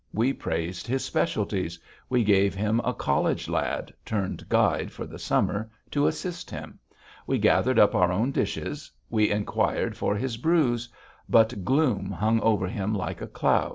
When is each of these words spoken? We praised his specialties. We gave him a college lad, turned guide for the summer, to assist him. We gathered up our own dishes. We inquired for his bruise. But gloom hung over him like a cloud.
We 0.15 0.33
praised 0.33 0.87
his 0.87 1.05
specialties. 1.05 1.77
We 2.09 2.23
gave 2.23 2.55
him 2.55 2.81
a 2.83 2.91
college 2.91 3.47
lad, 3.47 3.93
turned 4.03 4.49
guide 4.49 4.91
for 4.91 5.05
the 5.05 5.19
summer, 5.19 5.69
to 5.91 6.07
assist 6.07 6.49
him. 6.49 6.79
We 7.27 7.37
gathered 7.37 7.77
up 7.77 7.93
our 7.93 8.11
own 8.11 8.31
dishes. 8.31 8.89
We 9.11 9.29
inquired 9.29 9.95
for 9.95 10.15
his 10.15 10.37
bruise. 10.37 10.89
But 11.29 11.63
gloom 11.63 12.09
hung 12.09 12.39
over 12.41 12.65
him 12.65 12.95
like 12.95 13.21
a 13.21 13.27
cloud. 13.27 13.69